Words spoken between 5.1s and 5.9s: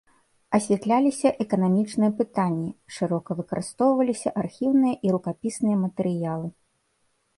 рукапісныя